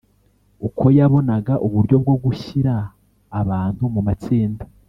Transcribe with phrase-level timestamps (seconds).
[0.67, 2.73] uko yabonaga uburyo bwo gushyira
[3.41, 4.63] abantu mu matsinda